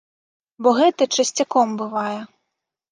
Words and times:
Бо 0.61 0.69
гэта 0.79 1.03
часцяком 1.15 1.67
бывае. 1.85 2.19